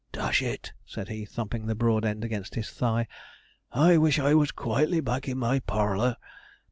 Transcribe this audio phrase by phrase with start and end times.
[0.11, 3.05] 'Dash it!' said he, thumping the broad end against his thigh;
[3.71, 6.15] 'I wish I was quietly back in my parlour.